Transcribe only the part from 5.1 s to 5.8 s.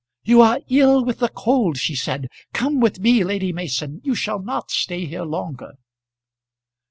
longer."